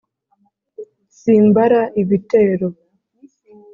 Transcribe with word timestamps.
simbara 1.19 1.81
ibitero 2.01 2.67